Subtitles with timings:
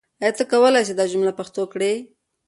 [0.21, 1.91] آیا ته کولای سې دا جمله پښتو کړې؟